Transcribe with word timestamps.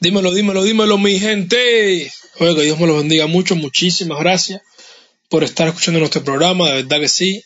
Dímelo, 0.00 0.32
dímelo, 0.32 0.64
dímelo, 0.64 0.98
mi 0.98 1.18
gente. 1.18 2.12
Oye, 2.38 2.54
que 2.54 2.62
Dios 2.62 2.78
me 2.78 2.86
los 2.86 2.98
bendiga 2.98 3.26
mucho. 3.26 3.56
Muchísimas 3.56 4.18
gracias 4.18 4.62
por 5.28 5.44
estar 5.44 5.68
escuchando 5.68 6.00
nuestro 6.00 6.22
programa, 6.22 6.68
de 6.68 6.82
verdad 6.82 7.00
que 7.00 7.08
sí. 7.08 7.42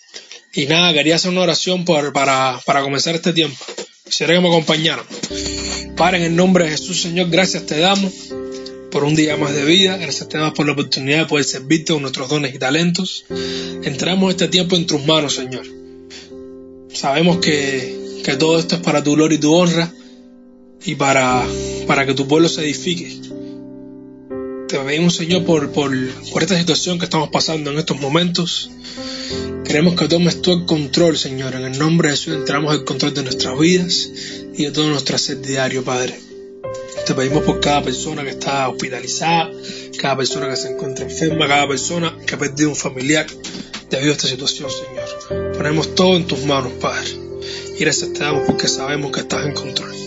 Y 0.54 0.67
nada, 0.67 0.93
quería 0.93 1.17
hacer 1.17 1.30
una 1.30 1.43
oración 1.43 1.85
para, 1.85 2.12
para 2.12 2.83
comenzar 2.83 3.14
este 3.14 3.33
tiempo. 3.33 3.62
Quisiera 4.04 4.35
que 4.35 4.41
me 4.41 4.49
acompañaran. 4.49 5.04
Para 5.96 6.17
en 6.17 6.25
el 6.25 6.36
nombre 6.36 6.64
de 6.64 6.71
Jesús, 6.71 7.00
Señor, 7.00 7.29
gracias 7.29 7.67
te 7.67 7.79
damos 7.79 8.12
por 8.91 9.05
un 9.05 9.14
día 9.14 9.37
más 9.37 9.55
de 9.55 9.64
vida. 9.64 9.96
Gracias 9.96 10.29
te 10.29 10.39
damos 10.39 10.55
por 10.55 10.66
la 10.66 10.73
oportunidad 10.73 11.18
de 11.18 11.27
poder 11.27 11.45
servirte 11.45 11.93
con 11.93 12.03
nuestros 12.03 12.29
dones 12.29 12.55
y 12.55 12.59
talentos. 12.59 13.25
Entramos 13.82 14.30
este 14.30 14.48
tiempo 14.48 14.77
en 14.77 14.87
tus 14.87 15.05
manos, 15.05 15.34
Señor. 15.34 15.66
Sabemos 16.93 17.39
que, 17.39 18.23
que 18.25 18.37
todo 18.37 18.59
esto 18.59 18.77
es 18.77 18.80
para 18.80 19.03
tu 19.03 19.12
gloria 19.12 19.37
y 19.37 19.41
tu 19.41 19.55
honra 19.55 19.93
y 20.84 20.95
para, 20.95 21.46
para 21.86 22.07
que 22.07 22.14
tu 22.14 22.26
pueblo 22.26 22.49
se 22.49 22.63
edifique. 22.63 23.21
Te 24.68 24.79
pedimos, 24.79 25.14
Señor, 25.14 25.45
por, 25.45 25.71
por, 25.71 25.90
por 26.32 26.43
esta 26.43 26.59
situación 26.59 26.99
que 26.99 27.04
estamos 27.04 27.29
pasando 27.29 27.71
en 27.71 27.79
estos 27.79 28.00
momentos. 28.00 28.71
Queremos 29.64 29.95
que 29.95 30.09
tomes 30.09 30.43
tú 30.43 30.53
el 30.53 30.64
control, 30.64 31.17
Señor. 31.17 31.54
En 31.54 31.64
el 31.64 31.79
nombre 31.79 32.09
de 32.09 32.17
Jesús 32.17 32.34
entramos 32.34 32.75
el 32.75 32.84
control 32.84 33.14
de 33.14 33.22
nuestras 33.22 33.59
vidas 33.59 34.11
y 34.55 34.64
de 34.64 34.70
todo 34.70 34.89
nuestro 34.89 35.19
ser 35.19 35.41
diario, 35.41 35.84
Padre. 35.84 36.19
Te 37.06 37.14
pedimos 37.14 37.45
por 37.45 37.61
cada 37.61 37.83
persona 37.83 38.25
que 38.25 38.31
está 38.31 38.69
hospitalizada, 38.69 39.50
cada 40.00 40.17
persona 40.17 40.48
que 40.48 40.56
se 40.56 40.73
encuentra 40.73 41.05
enferma, 41.05 41.47
cada 41.47 41.69
persona 41.69 42.17
que 42.27 42.34
ha 42.34 42.39
perdido 42.39 42.70
un 42.70 42.77
familiar 42.77 43.27
debido 43.91 44.11
a 44.11 44.17
esta 44.17 44.28
situación, 44.28 44.69
Señor. 44.70 45.53
Ponemos 45.56 45.95
todo 45.95 46.17
en 46.17 46.27
tus 46.27 46.45
manos, 46.45 46.73
Padre. 46.81 47.11
Y 47.77 47.81
gracias 47.81 48.12
te 48.12 48.20
damos 48.20 48.42
porque 48.47 48.67
sabemos 48.67 49.12
que 49.12 49.20
estás 49.20 49.47
en 49.47 49.53
control. 49.53 50.06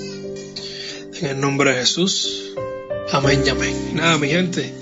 En 1.22 1.26
el 1.28 1.40
nombre 1.42 1.72
de 1.74 1.80
Jesús. 1.82 2.54
Amén 3.12 3.44
y 3.46 3.50
amén. 3.50 3.92
Nada, 3.96 4.18
mi 4.18 4.30
gente. 4.30 4.74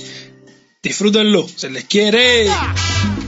Disfrútenlo. 0.84 1.48
Se 1.56 1.70
les 1.70 1.86
quiere. 1.86 2.46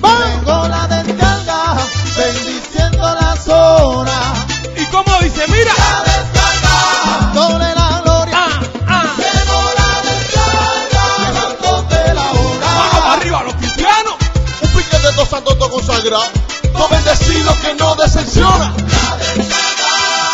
Vengo 0.01 0.67
la 0.67 0.87
descarga, 0.87 1.77
bendiciendo 2.17 2.99
la 3.19 3.35
zona. 3.35 4.33
¿Y 4.77 4.85
cómo 4.85 5.11
dice? 5.21 5.43
Mira. 5.47 5.73
La 5.77 6.03
descarga, 6.03 7.33
dándole 7.33 7.75
la 7.75 8.01
gloria. 8.03 8.37
Ah, 8.37 8.61
ah. 8.87 9.15
Vengo 9.17 9.61
la 9.79 10.11
descarga, 10.11 11.33
dándote 11.33 12.13
la 12.13 12.23
Vamos 12.23 12.93
hora. 12.95 13.13
arriba, 13.13 13.43
los 13.43 13.55
cristianos. 13.55 14.13
Un 14.61 14.69
piquete 14.69 15.11
dos 15.15 15.29
santos 15.29 15.57
todo 15.57 15.69
consagrado. 15.71 16.29
Dos 16.73 16.89
bendecidos 16.89 17.57
que 17.57 17.73
no 17.75 17.95
decepciona. 17.95 18.73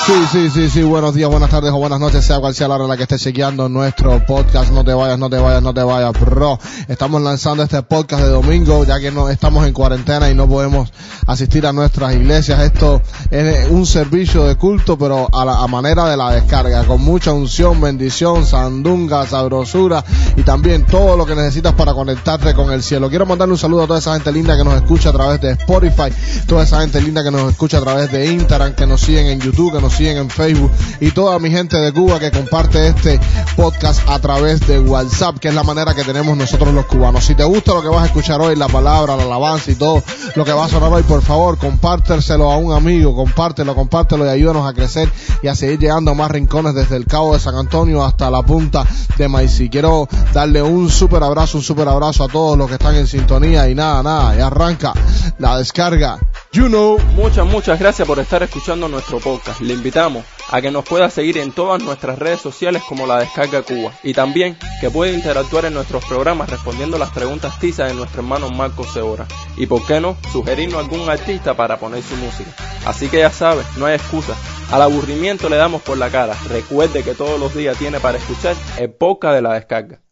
Sí, 0.06 0.14
sí, 0.32 0.50
sí, 0.52 0.70
sí, 0.70 0.84
buenos 0.84 1.16
días, 1.16 1.28
buenas 1.32 1.50
tardes 1.50 1.72
o 1.72 1.78
buenas 1.78 2.00
noches, 2.00 2.24
sea 2.24 2.40
cual 2.40 2.54
sea 2.54 2.68
la 2.68 2.76
hora 2.76 2.84
en 2.84 2.92
la 2.92 2.96
que 2.96 3.04
estés 3.04 3.24
chequeando 3.24 3.68
nuestro 3.70 4.24
podcast, 4.24 4.72
no 4.72 4.84
te 4.84 4.94
vayas, 4.94 5.18
no 5.18 5.32
te 5.32 5.40
vayas, 5.40 5.64
no 5.64 5.74
te 5.74 5.82
vayas, 5.82 6.14
bro. 6.14 6.60
Estamos 6.88 7.24
lanzando 7.24 7.64
este 7.64 7.82
podcast 7.82 8.22
de 8.22 8.30
domingo, 8.30 8.84
ya 8.84 9.00
que 9.00 9.10
no 9.10 9.30
estamos 9.30 9.66
en 9.66 9.74
cuarentena 9.74 10.30
y 10.30 10.36
no 10.36 10.48
podemos 10.48 10.94
asistir 11.26 11.66
a 11.66 11.74
nuestras 11.74 12.14
iglesias. 12.14 12.60
Esto 12.60 13.02
es 13.32 13.68
un 13.72 13.88
servicio 13.88 14.44
de 14.44 14.56
culto, 14.58 14.96
pero 14.96 15.28
a 15.34 15.44
la 15.44 15.64
a 15.64 15.68
manera 15.68 16.08
de 16.08 16.18
la 16.18 16.34
descarga, 16.34 16.84
con 16.84 17.02
mucha 17.02 17.32
unción, 17.34 17.82
bendición, 17.82 18.46
sandunga, 18.46 19.26
sabrosura 19.26 20.06
y 20.38 20.44
también 20.44 20.86
todo 20.86 21.18
lo 21.18 21.26
que 21.26 21.34
necesitas 21.34 21.74
para 21.74 21.96
conectarte 21.96 22.54
con 22.54 22.72
el 22.72 22.84
cielo. 22.84 23.10
Quiero 23.10 23.26
mandarle 23.26 23.54
un 23.54 23.58
saludo 23.58 23.86
a 23.86 23.88
toda 23.88 23.98
esa 23.98 24.14
gente 24.14 24.32
linda 24.32 24.56
que 24.56 24.64
nos 24.64 24.76
escucha 24.76 25.10
a 25.10 25.14
través 25.14 25.42
de 25.42 25.54
Spotify, 25.54 26.14
toda 26.46 26.64
esa 26.64 26.82
gente 26.82 27.02
linda 27.02 27.24
que 27.24 27.32
nos 27.32 27.50
escucha 27.50 27.80
a 27.80 27.82
través 27.82 28.12
de 28.12 28.32
Instagram, 28.32 28.76
que 28.76 28.86
nos 28.86 29.02
siguen 29.02 29.26
en 29.26 29.40
YouTube, 29.40 29.74
que 29.74 29.82
nos 29.82 29.95
siguen 29.96 30.18
en 30.18 30.30
Facebook 30.30 30.72
y 31.00 31.12
toda 31.12 31.40
mi 31.40 31.50
gente 31.50 31.78
de 31.78 31.92
Cuba 31.92 32.20
que 32.20 32.32
comparte 32.32 32.88
este 32.88 33.20
podcast 33.56 34.02
a 34.10 34.20
través 34.20 34.66
de 34.68 34.80
WhatsApp, 34.80 35.38
que 35.40 35.48
es 35.48 35.56
la 35.56 35.64
manera 35.64 35.94
que 35.94 36.04
tenemos 36.04 36.36
nosotros 36.36 36.74
los 36.74 36.86
cubanos. 36.86 37.24
Si 37.24 37.36
te 37.36 37.44
gusta 37.44 37.74
lo 37.74 37.82
que 37.82 37.88
vas 37.88 38.04
a 38.04 38.06
escuchar 38.08 38.42
hoy, 38.42 38.56
la 38.56 38.68
palabra, 38.68 39.16
la 39.16 39.24
alabanza 39.24 39.72
y 39.72 39.76
todo 39.76 40.04
lo 40.36 40.44
que 40.46 40.52
va 40.52 40.66
a 40.66 40.70
sonar 40.70 40.92
hoy, 40.92 41.04
por 41.04 41.22
favor, 41.22 41.58
compártelo 41.58 42.52
a 42.52 42.58
un 42.58 42.74
amigo, 42.74 43.16
compártelo, 43.16 43.74
compártelo 43.74 44.26
y 44.26 44.30
ayúdanos 44.30 44.68
a 44.68 44.74
crecer 44.74 45.12
y 45.42 45.48
a 45.48 45.56
seguir 45.56 45.80
llegando 45.80 46.12
a 46.12 46.14
más 46.14 46.30
rincones 46.30 46.76
desde 46.76 46.98
el 46.98 47.06
Cabo 47.06 47.34
de 47.34 47.40
San 47.40 47.56
Antonio 47.56 48.04
hasta 48.04 48.30
la 48.30 48.44
punta 48.44 48.86
de 49.18 49.28
Maicí. 49.28 49.70
Quiero 49.70 50.08
darle 50.34 50.62
un 50.62 50.90
súper 50.90 51.24
abrazo, 51.24 51.58
un 51.58 51.64
súper 51.64 51.88
abrazo 51.88 52.26
a 52.26 52.28
todos 52.28 52.58
los 52.58 52.68
que 52.68 52.74
están 52.74 52.96
en 52.96 53.08
sintonía 53.08 53.70
y 53.70 53.76
nada, 53.76 54.04
nada, 54.04 54.36
y 54.36 54.42
arranca 54.42 54.94
la 55.40 55.58
descarga. 55.58 56.20
You 56.56 56.70
know. 56.70 56.98
Muchas, 57.16 57.46
muchas 57.46 57.78
gracias 57.78 58.08
por 58.08 58.18
estar 58.18 58.42
escuchando 58.42 58.88
nuestro 58.88 59.20
podcast. 59.20 59.60
Le 59.60 59.74
invitamos 59.74 60.24
a 60.50 60.62
que 60.62 60.72
nos 60.72 60.86
pueda 60.86 61.10
seguir 61.10 61.38
en 61.38 61.52
todas 61.52 61.84
nuestras 61.84 62.18
redes 62.18 62.40
sociales 62.40 62.82
como 62.88 63.06
la 63.06 63.20
Descarga 63.20 63.62
Cuba 63.62 63.92
y 64.04 64.14
también 64.14 64.58
que 64.80 64.90
puede 64.90 65.12
interactuar 65.12 65.66
en 65.66 65.74
nuestros 65.74 66.06
programas 66.06 66.50
respondiendo 66.50 66.98
las 66.98 67.12
preguntas 67.12 67.60
tizas 67.60 67.90
de 67.90 67.96
nuestro 67.96 68.22
hermano 68.22 68.50
Marco 68.52 68.86
Seora 68.86 69.28
y 69.58 69.66
por 69.66 69.86
qué 69.86 70.00
no 70.00 70.16
sugerirnos 70.32 70.80
algún 70.80 71.10
artista 71.10 71.58
para 71.58 71.78
poner 71.78 72.02
su 72.02 72.16
música. 72.16 72.52
Así 72.86 73.10
que 73.10 73.18
ya 73.20 73.32
sabes, 73.32 73.66
no 73.76 73.88
hay 73.88 73.96
excusa. 73.96 74.34
Al 74.72 74.82
aburrimiento 74.82 75.50
le 75.50 75.58
damos 75.58 75.82
por 75.82 75.98
la 75.98 76.10
cara. 76.10 76.38
Recuerde 76.48 77.04
que 77.04 77.16
todos 77.16 77.38
los 77.38 77.54
días 77.54 77.78
tiene 77.78 78.00
para 78.00 78.18
escuchar 78.18 78.56
el 78.78 78.92
podcast 78.92 79.36
de 79.36 79.42
la 79.42 79.56
Descarga. 79.56 80.05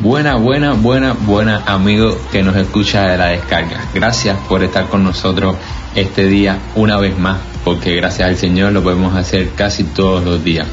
Buena, 0.00 0.36
buena, 0.36 0.72
buena, 0.72 1.12
buena 1.12 1.62
amigo 1.66 2.18
que 2.32 2.42
nos 2.42 2.56
escucha 2.56 3.06
de 3.06 3.18
la 3.18 3.26
descarga. 3.26 3.82
Gracias 3.92 4.38
por 4.48 4.64
estar 4.64 4.88
con 4.88 5.04
nosotros 5.04 5.56
este 5.94 6.26
día 6.26 6.58
una 6.74 6.96
vez 6.96 7.18
más, 7.18 7.38
porque 7.66 7.96
gracias 7.96 8.26
al 8.26 8.36
Señor 8.38 8.72
lo 8.72 8.82
podemos 8.82 9.14
hacer 9.14 9.50
casi 9.50 9.84
todos 9.84 10.24
los 10.24 10.42
días. 10.42 10.66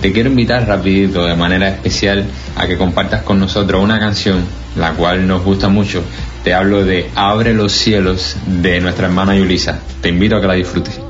Te 0.00 0.12
quiero 0.12 0.28
invitar 0.28 0.66
rapidito, 0.66 1.24
de 1.24 1.36
manera 1.36 1.68
especial, 1.68 2.26
a 2.56 2.66
que 2.66 2.76
compartas 2.76 3.22
con 3.22 3.38
nosotros 3.38 3.80
una 3.80 4.00
canción, 4.00 4.44
la 4.74 4.90
cual 4.94 5.28
nos 5.28 5.44
gusta 5.44 5.68
mucho. 5.68 6.02
Te 6.42 6.52
hablo 6.52 6.84
de 6.84 7.08
Abre 7.14 7.54
los 7.54 7.70
cielos 7.70 8.36
de 8.44 8.80
nuestra 8.80 9.06
hermana 9.06 9.36
Yulisa. 9.36 9.78
Te 10.00 10.08
invito 10.08 10.34
a 10.34 10.40
que 10.40 10.48
la 10.48 10.54
disfrutes. 10.54 11.03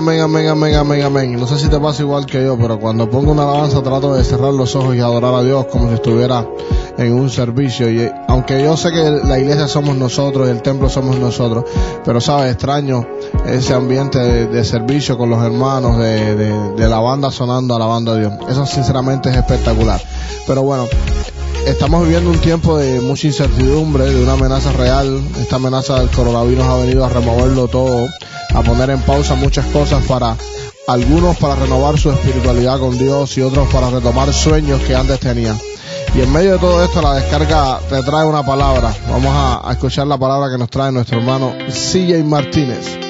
Amén, 0.00 0.18
amén, 0.22 0.48
amén, 0.48 0.74
amén, 0.76 1.02
amén. 1.02 1.38
No 1.38 1.46
sé 1.46 1.58
si 1.58 1.68
te 1.68 1.78
pasa 1.78 2.00
igual 2.00 2.24
que 2.24 2.42
yo, 2.42 2.56
pero 2.56 2.80
cuando 2.80 3.10
pongo 3.10 3.32
una 3.32 3.42
alabanza 3.42 3.82
trato 3.82 4.14
de 4.14 4.24
cerrar 4.24 4.54
los 4.54 4.74
ojos 4.74 4.96
y 4.96 5.00
adorar 5.00 5.34
a 5.34 5.42
Dios 5.42 5.66
como 5.66 5.88
si 5.88 5.94
estuviera 5.96 6.48
en 6.96 7.12
un 7.12 7.28
servicio. 7.28 7.90
Y 7.90 8.10
aunque 8.26 8.62
yo 8.62 8.78
sé 8.78 8.92
que 8.92 9.10
la 9.22 9.38
iglesia 9.38 9.68
somos 9.68 9.98
nosotros 9.98 10.48
y 10.48 10.52
el 10.52 10.62
templo 10.62 10.88
somos 10.88 11.18
nosotros, 11.18 11.64
pero 12.02 12.18
sabes, 12.18 12.50
extraño 12.50 13.06
ese 13.44 13.74
ambiente 13.74 14.18
de, 14.18 14.64
servicio 14.64 15.18
con 15.18 15.28
los 15.28 15.44
hermanos, 15.44 15.98
de, 15.98 16.34
de, 16.34 16.72
de 16.76 16.88
la 16.88 17.00
banda 17.00 17.30
sonando 17.30 17.76
alabando 17.76 18.12
a 18.12 18.16
Dios. 18.16 18.32
Eso 18.48 18.64
sinceramente 18.64 19.28
es 19.28 19.36
espectacular. 19.36 20.00
Pero 20.46 20.62
bueno, 20.62 20.86
estamos 21.66 22.02
viviendo 22.02 22.30
un 22.30 22.38
tiempo 22.38 22.78
de 22.78 23.00
mucha 23.00 23.26
incertidumbre, 23.26 24.04
de 24.04 24.22
una 24.22 24.32
amenaza 24.32 24.72
real. 24.72 25.22
Esta 25.40 25.56
amenaza 25.56 25.98
del 26.00 26.10
coronavirus 26.10 26.64
ha 26.64 26.76
venido 26.76 27.04
a 27.04 27.08
removerlo 27.08 27.68
todo, 27.68 28.08
a 28.54 28.62
poner 28.62 28.90
en 28.90 29.00
pausa 29.00 29.34
muchas 29.34 29.66
cosas 29.66 30.04
para 30.06 30.36
algunos 30.86 31.36
para 31.36 31.54
renovar 31.54 31.98
su 31.98 32.10
espiritualidad 32.10 32.78
con 32.80 32.98
Dios 32.98 33.36
y 33.38 33.42
otros 33.42 33.68
para 33.72 33.90
retomar 33.90 34.32
sueños 34.32 34.80
que 34.82 34.94
antes 34.94 35.20
tenían. 35.20 35.58
Y 36.14 36.22
en 36.22 36.32
medio 36.32 36.52
de 36.52 36.58
todo 36.58 36.82
esto 36.82 37.00
la 37.00 37.14
descarga 37.14 37.78
te 37.88 38.02
trae 38.02 38.26
una 38.26 38.44
palabra. 38.44 38.92
Vamos 39.08 39.32
a, 39.32 39.70
escuchar 39.70 40.06
la 40.06 40.18
palabra 40.18 40.50
que 40.50 40.58
nos 40.58 40.68
trae 40.68 40.90
nuestro 40.90 41.18
hermano 41.18 41.54
CJ 41.68 42.24
Martínez. 42.24 43.09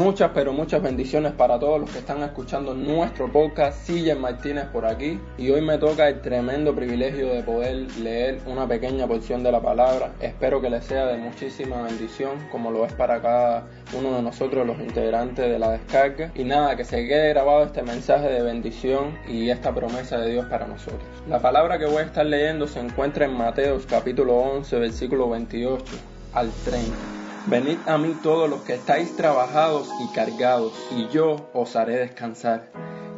Muchas, 0.00 0.30
pero 0.32 0.54
muchas 0.54 0.80
bendiciones 0.80 1.32
para 1.32 1.58
todos 1.58 1.78
los 1.78 1.90
que 1.90 1.98
están 1.98 2.22
escuchando 2.22 2.72
nuestro 2.72 3.30
podcast. 3.30 3.82
Sillen 3.82 4.18
Martínez 4.18 4.64
por 4.72 4.86
aquí. 4.86 5.20
Y 5.36 5.50
hoy 5.50 5.60
me 5.60 5.76
toca 5.76 6.08
el 6.08 6.22
tremendo 6.22 6.74
privilegio 6.74 7.28
de 7.28 7.42
poder 7.42 7.94
leer 7.98 8.40
una 8.46 8.66
pequeña 8.66 9.06
porción 9.06 9.42
de 9.42 9.52
la 9.52 9.60
palabra. 9.60 10.12
Espero 10.18 10.62
que 10.62 10.70
les 10.70 10.86
sea 10.86 11.04
de 11.04 11.18
muchísima 11.18 11.82
bendición, 11.82 12.30
como 12.50 12.70
lo 12.70 12.86
es 12.86 12.94
para 12.94 13.20
cada 13.20 13.66
uno 13.92 14.16
de 14.16 14.22
nosotros, 14.22 14.66
los 14.66 14.80
integrantes 14.80 15.50
de 15.50 15.58
la 15.58 15.72
descarga. 15.72 16.32
Y 16.34 16.44
nada, 16.44 16.76
que 16.76 16.86
se 16.86 17.06
quede 17.06 17.28
grabado 17.28 17.64
este 17.64 17.82
mensaje 17.82 18.26
de 18.28 18.40
bendición 18.40 19.18
y 19.28 19.50
esta 19.50 19.74
promesa 19.74 20.16
de 20.16 20.32
Dios 20.32 20.46
para 20.46 20.66
nosotros. 20.66 21.02
La 21.28 21.40
palabra 21.40 21.78
que 21.78 21.84
voy 21.84 21.98
a 21.98 22.06
estar 22.06 22.24
leyendo 22.24 22.66
se 22.66 22.80
encuentra 22.80 23.26
en 23.26 23.34
Mateos 23.34 23.84
capítulo 23.84 24.34
11, 24.38 24.78
versículo 24.78 25.28
28 25.28 25.84
al 26.32 26.50
30. 26.64 27.19
Venid 27.46 27.78
a 27.86 27.96
mí 27.96 28.14
todos 28.22 28.50
los 28.50 28.60
que 28.62 28.74
estáis 28.74 29.16
trabajados 29.16 29.88
y 30.04 30.14
cargados, 30.14 30.72
y 30.90 31.08
yo 31.08 31.48
os 31.54 31.74
haré 31.74 31.96
descansar. 31.96 32.70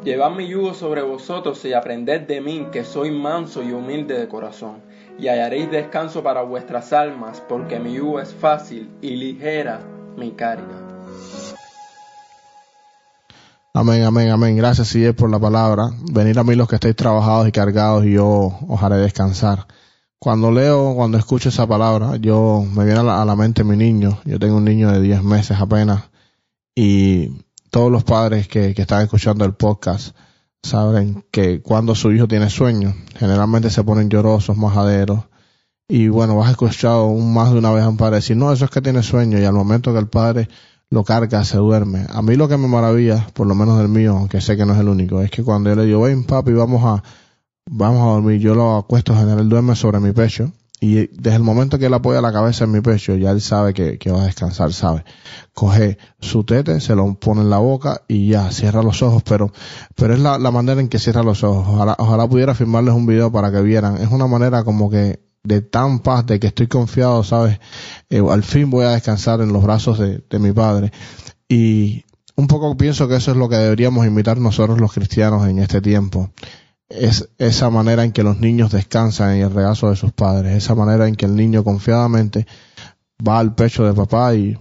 Llevad 0.05 0.31
mi 0.31 0.47
yugo 0.49 0.75
sobre 0.75 1.03
vosotros 1.03 1.65
y 1.65 1.75
aprended 1.75 2.23
de 2.23 2.41
mí, 2.41 2.69
que 2.73 2.85
soy 2.85 3.11
manso 3.11 3.63
y 3.63 3.73
humilde 3.73 4.19
de 4.19 4.29
corazón, 4.29 4.83
y 5.19 5.29
hallaréis 5.29 5.71
descanso 5.71 6.23
para 6.23 6.43
vuestras 6.43 6.93
almas, 6.93 7.43
porque 7.49 7.81
mi 7.81 7.95
yugo 7.95 8.21
es 8.21 8.33
fácil 8.33 8.91
y 9.01 9.17
ligera 9.17 9.81
mi 10.17 10.31
carga. 10.33 10.83
Amén, 13.75 14.05
amén, 14.05 14.31
amén. 14.31 14.57
Gracias, 14.57 14.93
CJ, 14.93 15.15
por 15.15 15.31
la 15.31 15.41
palabra. 15.41 15.91
Venid 16.13 16.37
a 16.37 16.45
mí 16.45 16.55
los 16.55 16.69
que 16.69 16.77
estáis 16.77 16.95
trabajados 16.95 17.49
y 17.49 17.53
cargados 17.53 18.05
y 18.05 18.13
yo 18.13 18.53
os 18.69 18.83
haré 18.83 18.97
descansar. 18.97 19.67
Cuando 20.23 20.53
leo, 20.53 20.95
cuando 20.95 21.19
escucho 21.19 21.49
esa 21.49 21.67
palabra, 21.67 22.15
yo 22.15 22.65
me 22.77 22.85
viene 22.85 23.01
a 23.01 23.25
la, 23.25 23.35
mente 23.35 23.65
mi 23.65 23.77
niño. 23.77 24.21
Yo 24.25 24.39
tengo 24.39 24.59
un 24.59 24.65
niño 24.65 24.93
de 24.93 25.01
10 25.01 25.25
meses 25.25 25.59
apenas 25.59 26.11
y 26.77 27.43
todos 27.71 27.91
los 27.91 28.05
padres 28.05 28.47
que, 28.47 28.73
que 28.73 28.83
están 28.83 29.03
escuchando 29.03 29.45
el 29.45 29.55
podcast 29.55 30.15
saben 30.63 31.25
que 31.33 31.61
cuando 31.61 31.97
su 31.97 32.13
hijo 32.13 32.29
tiene 32.29 32.51
sueño, 32.51 32.95
generalmente 33.17 33.69
se 33.69 33.83
ponen 33.83 34.11
llorosos, 34.11 34.57
majaderos. 34.57 35.25
Y 35.89 36.07
bueno, 36.07 36.37
vas 36.37 36.47
a 36.47 36.53
escuchar 36.53 36.99
un, 36.99 37.35
más 37.35 37.51
de 37.51 37.59
una 37.59 37.73
vez 37.73 37.83
a 37.83 37.89
un 37.89 37.97
padre 37.97 38.17
decir, 38.19 38.37
no, 38.37 38.53
eso 38.53 38.67
es 38.67 38.71
que 38.71 38.81
tiene 38.81 39.03
sueño. 39.03 39.41
Y 39.41 39.45
al 39.45 39.55
momento 39.55 39.93
que 39.93 39.99
el 39.99 40.09
padre 40.09 40.49
lo 40.89 41.03
carga, 41.03 41.43
se 41.43 41.57
duerme. 41.57 42.07
A 42.09 42.23
mí 42.23 42.37
lo 42.37 42.49
que 42.49 42.57
me 42.57 42.69
maravilla, 42.69 43.27
por 43.35 43.49
lo 43.49 43.57
menos 43.57 43.77
del 43.77 43.89
mío, 43.89 44.17
aunque 44.19 44.41
sé 44.41 44.57
que 44.57 44.67
no 44.67 44.75
es 44.75 44.79
el 44.79 44.87
único, 44.87 45.21
es 45.21 45.33
que 45.33 45.43
cuando 45.43 45.71
yo 45.71 45.75
le 45.75 45.87
digo, 45.87 46.03
ven 46.03 46.23
papi, 46.23 46.53
vamos 46.53 46.85
a, 46.85 47.03
vamos 47.71 48.01
a 48.03 48.13
dormir, 48.15 48.41
yo 48.41 48.55
lo 48.55 48.77
acuesto, 48.77 49.15
general, 49.15 49.49
duerme 49.49 49.77
sobre 49.77 50.01
mi 50.01 50.13
pecho. 50.13 50.53
Y 50.81 51.07
desde 51.07 51.37
el 51.37 51.45
momento 51.45 51.79
que 51.79 51.87
él 51.87 51.95
apoya 51.95 52.21
la 52.21 52.33
cabeza 52.33 52.65
en 52.65 52.73
mi 52.73 52.81
pecho, 52.81 53.15
ya 53.15 53.31
él 53.31 53.41
sabe 53.41 53.73
que, 53.73 54.11
va 54.11 54.23
a 54.23 54.27
descansar, 54.27 54.73
sabe. 54.73 55.05
Coge 55.55 55.97
su 56.19 56.43
tete, 56.43 56.81
se 56.81 56.97
lo 56.97 57.15
pone 57.15 57.43
en 57.43 57.51
la 57.51 57.59
boca 57.59 58.03
y 58.09 58.31
ya, 58.31 58.51
cierra 58.51 58.83
los 58.83 59.01
ojos, 59.01 59.23
pero, 59.23 59.53
pero 59.95 60.15
es 60.15 60.19
la, 60.19 60.39
manera 60.51 60.81
en 60.81 60.89
que 60.89 60.99
cierra 60.99 61.23
los 61.23 61.45
ojos. 61.45 61.69
Ojalá, 61.69 61.95
ojalá 62.01 62.29
pudiera 62.29 62.57
filmarles 62.57 62.95
un 62.95 63.07
video 63.07 63.31
para 63.31 63.53
que 63.53 63.63
vieran. 63.63 63.99
Es 63.99 64.11
una 64.11 64.27
manera 64.27 64.65
como 64.65 64.91
que 64.91 65.21
de 65.45 65.61
tan 65.61 66.01
paz, 66.01 66.27
de 66.27 66.41
que 66.41 66.49
estoy 66.49 66.67
confiado, 66.67 67.23
sabes, 67.23 67.61
Eh, 68.11 68.21
al 68.29 68.43
fin 68.43 68.69
voy 68.69 68.85
a 68.85 68.91
descansar 68.91 69.41
en 69.41 69.53
los 69.53 69.63
brazos 69.63 70.01
de 70.01 70.39
mi 70.41 70.51
padre. 70.51 70.91
Y 71.49 72.05
un 72.35 72.49
poco 72.49 72.77
pienso 72.77 73.07
que 73.07 73.17
eso 73.17 73.31
es 73.31 73.37
lo 73.37 73.49
que 73.49 73.57
deberíamos 73.57 74.05
imitar 74.05 74.39
nosotros 74.39 74.81
los 74.81 74.93
cristianos 74.93 75.47
en 75.47 75.61
este 75.61 75.81
tiempo 75.81 76.33
es 76.99 77.29
esa 77.39 77.71
manera 77.71 78.05
en 78.05 78.13
que 78.13 78.23
los 78.23 78.39
niños 78.39 78.71
descansan 78.71 79.37
en 79.37 79.43
el 79.43 79.53
regazo 79.53 79.91
de 79.91 79.97
sus 79.97 80.13
padres, 80.13 80.57
esa 80.57 80.75
manera 80.75 81.09
en 81.09 81.15
que 81.15 81.27
el 81.27 81.35
niño 81.35 81.65
confiadamente 81.65 82.47
va 83.27 83.39
al 83.39 83.55
pecho 83.55 83.85
de 83.85 83.95
papá 83.95 84.35
y 84.35 84.59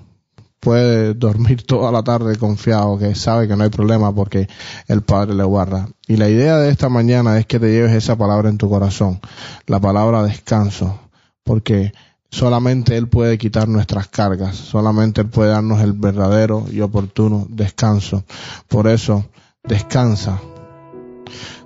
puede 0.60 1.14
dormir 1.14 1.64
toda 1.68 1.92
la 1.92 2.04
tarde 2.04 2.38
confiado, 2.38 2.98
que 2.98 3.16
sabe 3.16 3.48
que 3.48 3.56
no 3.58 3.64
hay 3.64 3.70
problema 3.70 4.14
porque 4.14 4.48
el 4.88 5.02
padre 5.02 5.34
le 5.34 5.44
guarda. 5.44 5.90
Y 6.08 6.16
la 6.18 6.30
idea 6.30 6.58
de 6.58 6.70
esta 6.70 6.88
mañana 6.88 7.38
es 7.38 7.46
que 7.46 7.60
te 7.60 7.72
lleves 7.72 7.92
esa 7.92 8.16
palabra 8.16 8.50
en 8.50 8.58
tu 8.58 8.70
corazón, 8.70 9.20
la 9.66 9.80
palabra 9.80 10.24
descanso, 10.24 11.00
porque 11.44 11.92
solamente 12.30 12.96
Él 12.96 13.10
puede 13.10 13.38
quitar 13.38 13.68
nuestras 13.68 14.08
cargas, 14.08 14.56
solamente 14.56 15.22
Él 15.22 15.28
puede 15.28 15.52
darnos 15.52 15.82
el 15.82 15.94
verdadero 15.94 16.66
y 16.72 16.82
oportuno 16.82 17.48
descanso. 17.50 18.24
Por 18.68 18.88
eso, 18.88 19.26
descansa, 19.64 20.40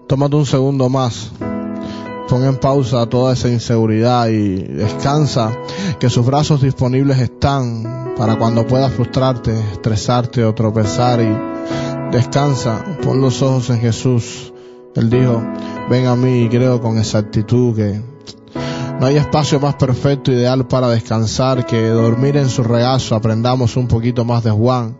tómate 0.07 0.35
un 0.35 0.45
segundo 0.45 0.89
más. 0.89 1.31
Pon 2.27 2.43
en 2.43 2.57
pausa 2.57 3.05
toda 3.07 3.33
esa 3.33 3.49
inseguridad 3.49 4.27
y 4.29 4.55
descansa, 4.55 5.51
que 5.99 6.09
sus 6.09 6.25
brazos 6.25 6.61
disponibles 6.61 7.19
están 7.19 8.13
para 8.17 8.37
cuando 8.37 8.65
puedas 8.65 8.93
frustrarte, 8.93 9.53
estresarte 9.73 10.43
o 10.43 10.53
tropezar 10.55 11.21
y 11.21 12.11
descansa, 12.11 12.83
pon 13.03 13.21
los 13.21 13.41
ojos 13.41 13.69
en 13.69 13.79
Jesús. 13.79 14.51
Él 14.95 15.09
dijo, 15.09 15.43
ven 15.89 16.07
a 16.07 16.15
mí 16.15 16.43
y 16.43 16.49
creo 16.49 16.81
con 16.81 16.97
exactitud 16.97 17.75
que 17.75 18.01
no 18.99 19.07
hay 19.07 19.17
espacio 19.17 19.59
más 19.59 19.75
perfecto, 19.75 20.31
ideal 20.31 20.67
para 20.67 20.87
descansar 20.87 21.65
que 21.65 21.89
dormir 21.89 22.37
en 22.37 22.49
su 22.49 22.63
regazo. 22.63 23.15
Aprendamos 23.15 23.75
un 23.75 23.87
poquito 23.87 24.23
más 24.23 24.43
de 24.43 24.51
Juan. 24.51 24.97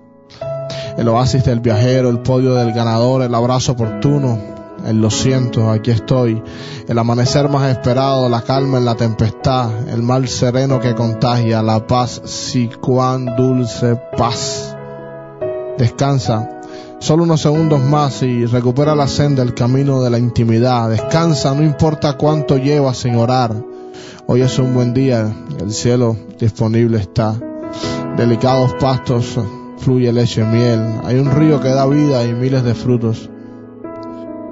El 0.97 1.07
oasis 1.07 1.43
del 1.45 1.61
viajero, 1.61 2.09
el 2.09 2.19
podio 2.19 2.53
del 2.55 2.73
ganador, 2.73 3.21
el 3.21 3.33
abrazo 3.33 3.71
oportuno, 3.71 4.54
el 4.85 5.01
lo 5.01 5.09
siento, 5.09 5.71
aquí 5.71 5.91
estoy. 5.91 6.41
El 6.87 6.97
amanecer 6.97 7.49
más 7.49 7.69
esperado, 7.71 8.29
la 8.29 8.41
calma 8.41 8.77
en 8.77 8.85
la 8.85 8.95
tempestad, 8.95 9.89
el 9.89 10.03
mal 10.03 10.27
sereno 10.27 10.79
que 10.79 10.93
contagia, 10.93 11.63
la 11.63 11.85
paz, 11.87 12.21
sí, 12.25 12.69
cuán 12.79 13.35
dulce 13.35 13.99
paz. 14.17 14.75
Descansa. 15.77 16.49
Solo 16.99 17.23
unos 17.23 17.41
segundos 17.41 17.81
más 17.81 18.23
y 18.23 18.45
recupera 18.45 18.95
la 18.95 19.07
senda, 19.07 19.43
el 19.43 19.53
camino 19.53 20.01
de 20.01 20.09
la 20.09 20.17
intimidad. 20.17 20.89
Descansa, 20.89 21.53
no 21.53 21.63
importa 21.63 22.13
cuánto 22.13 22.57
llevas 22.57 22.97
sin 22.97 23.15
orar. 23.15 23.53
Hoy 24.27 24.41
es 24.41 24.57
un 24.59 24.73
buen 24.73 24.93
día, 24.93 25.31
el 25.59 25.71
cielo 25.71 26.15
disponible 26.39 26.97
está. 26.97 27.35
Delicados 28.17 28.73
pastos, 28.79 29.37
fluye 29.77 30.11
leche 30.11 30.41
y 30.41 30.45
miel. 30.45 31.01
Hay 31.03 31.17
un 31.17 31.31
río 31.31 31.59
que 31.59 31.69
da 31.69 31.85
vida 31.85 32.23
y 32.23 32.33
miles 32.33 32.63
de 32.63 32.73
frutos. 32.73 33.29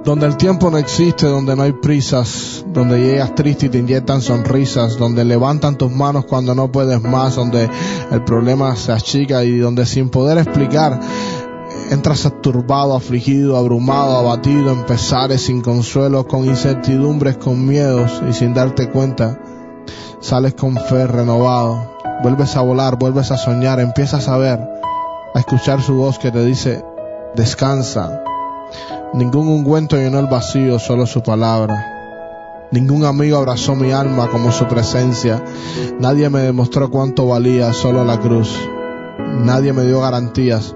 Donde 0.04 0.26
el 0.26 0.36
tiempo 0.36 0.70
no 0.70 0.76
existe, 0.76 1.26
donde 1.26 1.56
no 1.56 1.62
hay 1.62 1.72
prisas, 1.72 2.64
donde 2.68 3.00
llegas 3.00 3.34
triste 3.34 3.66
y 3.66 3.68
te 3.70 3.78
inyectan 3.78 4.20
sonrisas, 4.20 4.98
donde 4.98 5.24
levantan 5.24 5.78
tus 5.78 5.90
manos 5.90 6.26
cuando 6.26 6.54
no 6.54 6.70
puedes 6.70 7.00
más, 7.02 7.36
donde 7.36 7.70
el 8.10 8.22
problema 8.24 8.76
se 8.76 8.92
achica 8.92 9.44
y 9.44 9.56
donde 9.56 9.86
sin 9.86 10.10
poder 10.10 10.36
explicar 10.38 11.00
entras 11.90 12.30
turbado, 12.42 12.94
afligido, 12.94 13.56
abrumado, 13.56 14.16
abatido, 14.16 14.72
en 14.72 14.84
pesares, 14.84 15.42
sin 15.42 15.60
consuelo, 15.60 16.26
con 16.26 16.44
incertidumbres, 16.44 17.36
con 17.36 17.66
miedos 17.66 18.22
y 18.28 18.32
sin 18.32 18.54
darte 18.54 18.90
cuenta, 18.90 19.38
sales 20.20 20.54
con 20.54 20.76
fe 20.76 21.06
renovado, 21.06 21.96
vuelves 22.22 22.56
a 22.56 22.62
volar, 22.62 22.98
vuelves 22.98 23.30
a 23.30 23.36
soñar, 23.36 23.80
empiezas 23.80 24.28
a 24.28 24.36
ver, 24.36 24.60
a 25.34 25.38
escuchar 25.38 25.82
su 25.82 25.94
voz 25.94 26.18
que 26.18 26.30
te 26.30 26.44
dice, 26.44 26.84
descansa. 27.34 28.22
Ningún 29.14 29.46
ungüento 29.46 29.96
llenó 29.96 30.18
el 30.18 30.26
vacío, 30.26 30.80
solo 30.80 31.06
su 31.06 31.22
palabra. 31.22 32.66
Ningún 32.72 33.04
amigo 33.04 33.36
abrazó 33.36 33.76
mi 33.76 33.92
alma 33.92 34.28
como 34.28 34.50
su 34.50 34.66
presencia. 34.66 35.40
Nadie 36.00 36.28
me 36.30 36.40
demostró 36.40 36.90
cuánto 36.90 37.28
valía, 37.28 37.72
solo 37.72 38.04
la 38.04 38.18
cruz. 38.18 38.52
Nadie 39.38 39.72
me 39.72 39.84
dio 39.84 40.00
garantías, 40.00 40.74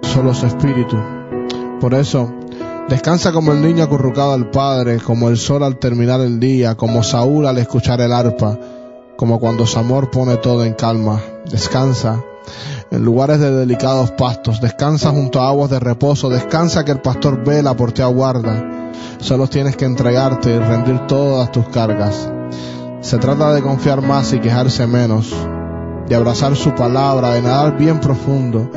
solo 0.00 0.32
su 0.32 0.46
espíritu. 0.46 0.96
Por 1.78 1.92
eso, 1.92 2.32
descansa 2.88 3.32
como 3.32 3.52
el 3.52 3.60
niño 3.60 3.84
acurrucado 3.84 4.32
al 4.32 4.48
padre, 4.50 4.98
como 4.98 5.28
el 5.28 5.36
sol 5.36 5.62
al 5.62 5.76
terminar 5.76 6.22
el 6.22 6.40
día, 6.40 6.76
como 6.76 7.02
Saúl 7.02 7.46
al 7.46 7.58
escuchar 7.58 8.00
el 8.00 8.14
arpa, 8.14 8.58
como 9.18 9.38
cuando 9.38 9.66
su 9.66 9.78
amor 9.78 10.10
pone 10.10 10.38
todo 10.38 10.64
en 10.64 10.72
calma. 10.72 11.20
Descansa, 11.50 12.24
en 12.90 13.04
lugares 13.04 13.40
de 13.40 13.50
delicados 13.50 14.10
pastos. 14.12 14.60
Descansa 14.60 15.10
junto 15.10 15.40
a 15.40 15.48
aguas 15.48 15.70
de 15.70 15.80
reposo. 15.80 16.30
Descansa 16.30 16.84
que 16.84 16.92
el 16.92 17.00
pastor 17.00 17.44
vela 17.44 17.74
por 17.74 17.92
ti 17.92 18.02
aguarda. 18.02 18.92
Solo 19.18 19.46
tienes 19.46 19.76
que 19.76 19.84
entregarte 19.84 20.54
y 20.54 20.58
rendir 20.58 21.06
todas 21.06 21.50
tus 21.50 21.68
cargas. 21.68 22.30
Se 23.00 23.18
trata 23.18 23.52
de 23.52 23.62
confiar 23.62 24.00
más 24.00 24.32
y 24.32 24.38
quejarse 24.38 24.86
menos, 24.86 25.34
de 26.08 26.14
abrazar 26.14 26.56
su 26.56 26.74
palabra, 26.74 27.34
de 27.34 27.42
nadar 27.42 27.76
bien 27.76 28.00
profundo, 28.00 28.70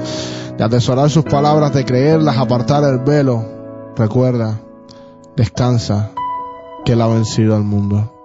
de 0.58 0.64
atesorar 0.64 1.10
sus 1.10 1.24
palabras, 1.24 1.74
de 1.74 1.86
creerlas, 1.86 2.38
apartar 2.38 2.84
el 2.84 3.00
velo. 3.00 3.46
Recuerda, 3.96 4.60
descansa, 5.36 6.12
que 6.84 6.94
él 6.94 7.02
ha 7.02 7.08
vencido 7.08 7.56
al 7.56 7.64
mundo. 7.64 8.17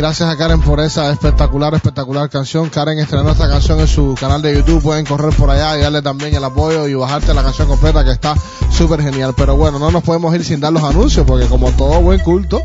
Gracias 0.00 0.30
a 0.30 0.36
Karen 0.38 0.62
por 0.62 0.80
esa 0.80 1.12
espectacular, 1.12 1.74
espectacular 1.74 2.30
canción. 2.30 2.70
Karen 2.70 2.98
estrenó 2.98 3.32
esta 3.32 3.46
canción 3.50 3.80
en 3.80 3.86
su 3.86 4.14
canal 4.18 4.40
de 4.40 4.54
YouTube. 4.54 4.82
Pueden 4.82 5.04
correr 5.04 5.34
por 5.34 5.50
allá 5.50 5.76
y 5.76 5.82
darle 5.82 6.00
también 6.00 6.34
el 6.34 6.42
apoyo 6.42 6.88
y 6.88 6.94
bajarte 6.94 7.34
la 7.34 7.42
canción 7.42 7.68
completa 7.68 8.02
que 8.02 8.10
está 8.10 8.34
súper 8.70 9.02
genial. 9.02 9.34
Pero 9.36 9.58
bueno, 9.58 9.78
no 9.78 9.90
nos 9.90 10.02
podemos 10.02 10.34
ir 10.34 10.42
sin 10.42 10.58
dar 10.58 10.72
los 10.72 10.82
anuncios 10.84 11.26
porque 11.26 11.44
como 11.48 11.70
todo 11.72 12.00
buen 12.00 12.18
culto, 12.20 12.62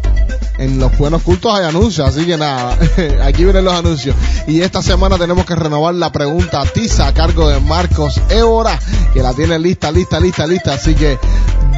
en 0.59 0.79
los 0.79 0.97
buenos 0.97 1.23
cultos 1.23 1.53
hay 1.53 1.65
anuncios. 1.65 2.07
Así 2.07 2.25
que 2.25 2.37
nada, 2.37 2.77
aquí 3.25 3.43
vienen 3.43 3.65
los 3.65 3.73
anuncios. 3.73 4.15
Y 4.47 4.61
esta 4.61 4.81
semana 4.81 5.17
tenemos 5.17 5.45
que 5.45 5.57
renovar 5.57 5.93
la 5.93 6.13
pregunta 6.13 6.63
tiza 6.73 7.07
a 7.07 7.13
cargo 7.13 7.49
de 7.49 7.59
Marcos 7.59 8.21
Évora, 8.29 8.79
que 9.13 9.21
la 9.21 9.33
tiene 9.33 9.59
lista, 9.59 9.91
lista, 9.91 10.21
lista, 10.21 10.47
lista. 10.47 10.75
Así 10.75 10.95
que 10.95 11.19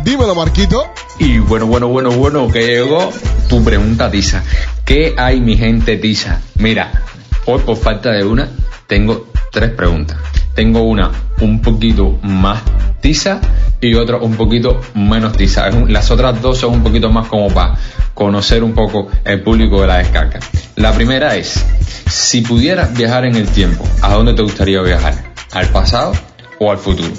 dímelo, 0.07 0.35
Marquito. 0.35 0.85
Y 1.19 1.39
bueno, 1.39 1.65
bueno, 1.65 1.89
bueno, 1.89 2.11
bueno, 2.11 2.47
que 2.49 2.65
llegó 2.65 3.11
tu 3.49 3.61
pregunta, 3.61 4.09
Tisa. 4.09 4.41
¿Qué 4.85 5.13
hay, 5.17 5.41
mi 5.41 5.57
gente, 5.57 5.97
Tisa? 5.97 6.41
Mira, 6.55 7.03
hoy 7.45 7.59
por 7.65 7.75
falta 7.75 8.11
de 8.11 8.23
una, 8.23 8.49
tengo 8.87 9.27
tres 9.51 9.71
preguntas. 9.71 10.17
Tengo 10.55 10.83
una 10.83 11.11
un 11.41 11.61
poquito 11.61 12.17
más 12.23 12.61
tiza 13.01 13.41
y 13.81 13.95
otra 13.95 14.17
un 14.17 14.37
poquito 14.37 14.79
menos 14.95 15.35
tiza. 15.35 15.69
Las 15.69 16.09
otras 16.09 16.41
dos 16.41 16.57
son 16.57 16.75
un 16.75 16.83
poquito 16.83 17.11
más 17.11 17.27
como 17.27 17.49
para 17.49 17.75
conocer 18.13 18.63
un 18.63 18.73
poco 18.73 19.09
el 19.25 19.41
público 19.41 19.81
de 19.81 19.87
la 19.87 19.97
descarga. 19.97 20.39
La 20.77 20.93
primera 20.93 21.35
es, 21.35 21.65
si 22.09 22.41
pudieras 22.41 22.93
viajar 22.93 23.25
en 23.25 23.35
el 23.35 23.49
tiempo, 23.49 23.83
¿a 24.01 24.13
dónde 24.13 24.33
te 24.33 24.41
gustaría 24.41 24.81
viajar? 24.81 25.33
¿Al 25.51 25.67
pasado 25.67 26.13
o 26.59 26.71
al 26.71 26.77
futuro? 26.77 27.13